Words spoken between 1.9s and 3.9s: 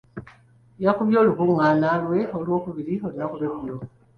lwe olw'okubiri olunaku lw'eggulo.